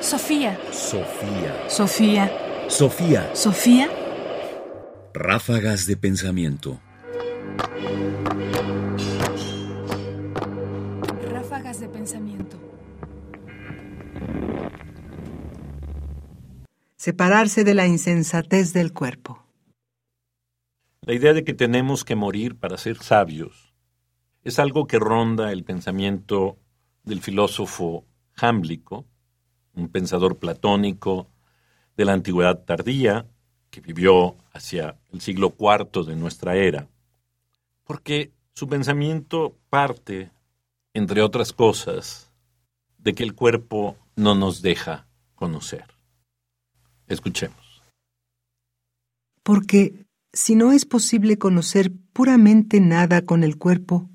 [0.00, 0.58] Sofía.
[0.72, 1.68] Sofía.
[1.68, 2.32] Sofía.
[2.68, 3.34] Sofía.
[3.34, 3.88] Sofía.
[5.12, 6.80] Ráfagas de pensamiento.
[11.30, 12.56] Ráfagas de pensamiento.
[16.96, 19.44] Separarse de la insensatez del cuerpo.
[21.02, 23.74] La idea de que tenemos que morir para ser sabios
[24.44, 26.58] es algo que ronda el pensamiento
[27.04, 29.09] del filósofo Jámblico,
[29.80, 31.28] un pensador platónico
[31.96, 33.26] de la antigüedad tardía,
[33.70, 36.88] que vivió hacia el siglo IV de nuestra era,
[37.84, 40.30] porque su pensamiento parte,
[40.92, 42.30] entre otras cosas,
[42.98, 45.86] de que el cuerpo no nos deja conocer.
[47.06, 47.82] Escuchemos.
[49.42, 54.10] Porque si no es posible conocer puramente nada con el cuerpo,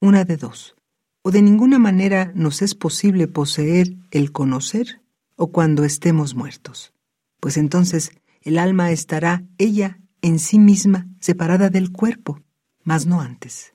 [0.00, 0.76] una de dos,
[1.22, 5.02] o de ninguna manera nos es posible poseer el conocer,
[5.38, 6.92] o cuando estemos muertos,
[7.40, 8.10] pues entonces
[8.42, 12.42] el alma estará ella en sí misma separada del cuerpo,
[12.82, 13.72] mas no antes.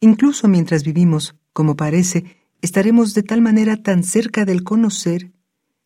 [0.00, 5.30] Incluso mientras vivimos, como parece, estaremos de tal manera tan cerca del conocer,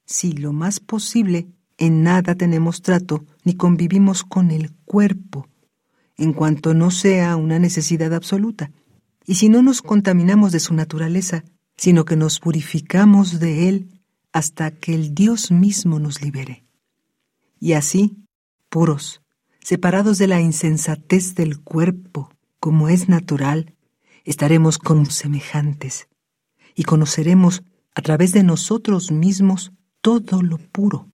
[0.06, 5.48] si lo más posible en nada tenemos trato ni convivimos con el cuerpo,
[6.16, 8.70] en cuanto no sea una necesidad absoluta,
[9.26, 11.44] y si no nos contaminamos de su naturaleza,
[11.76, 14.01] sino que nos purificamos de él
[14.32, 16.64] hasta que el Dios mismo nos libere.
[17.60, 18.16] Y así,
[18.68, 19.22] puros,
[19.60, 23.74] separados de la insensatez del cuerpo, como es natural,
[24.24, 26.08] estaremos como semejantes
[26.74, 27.62] y conoceremos
[27.94, 31.10] a través de nosotros mismos todo lo puro.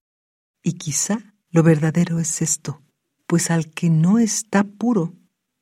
[0.62, 2.82] Y quizá lo verdadero es esto,
[3.26, 5.14] pues al que no está puro,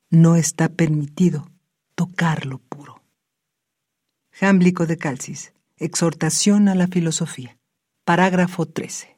[0.09, 1.49] no está permitido
[1.95, 3.01] tocar lo puro.
[4.31, 5.53] Jámblico de Calcis.
[5.79, 7.55] Exhortación a la filosofía.
[8.03, 9.15] Parágrafo 13.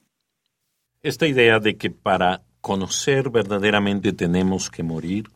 [1.01, 5.29] Esta idea de que para conocer verdaderamente tenemos que morir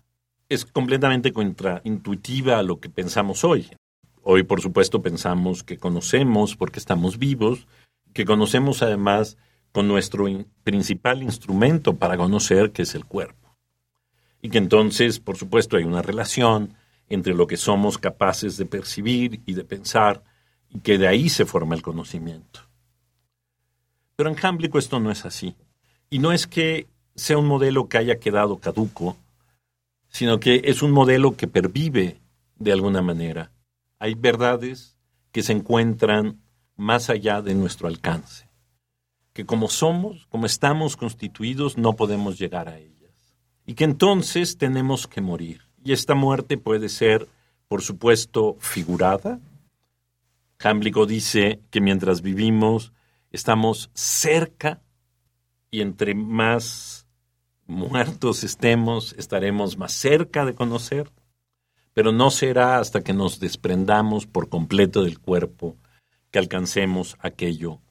[0.49, 3.69] es completamente contraintuitiva a lo que pensamos hoy.
[4.21, 7.67] Hoy, por supuesto, pensamos que conocemos porque estamos vivos,
[8.11, 9.37] que conocemos además
[9.71, 10.25] con nuestro
[10.65, 13.55] principal instrumento para conocer, que es el cuerpo.
[14.41, 16.73] Y que entonces, por supuesto, hay una relación
[17.07, 20.21] entre lo que somos capaces de percibir y de pensar
[20.73, 22.61] y que de ahí se forma el conocimiento.
[24.15, 25.55] Pero en Jámblico esto no es así.
[26.09, 29.17] Y no es que sea un modelo que haya quedado caduco,
[30.09, 32.19] sino que es un modelo que pervive
[32.57, 33.51] de alguna manera.
[33.99, 34.97] Hay verdades
[35.31, 36.41] que se encuentran
[36.75, 38.49] más allá de nuestro alcance,
[39.33, 43.11] que como somos, como estamos constituidos, no podemos llegar a ellas.
[43.65, 45.61] Y que entonces tenemos que morir.
[45.83, 47.27] Y esta muerte puede ser,
[47.67, 49.39] por supuesto, figurada,
[50.59, 52.93] Jámblico dice que mientras vivimos
[53.31, 54.81] estamos cerca
[55.71, 57.07] y entre más
[57.65, 61.11] muertos estemos, estaremos más cerca de conocer,
[61.93, 65.77] pero no será hasta que nos desprendamos por completo del cuerpo
[66.31, 67.81] que alcancemos aquello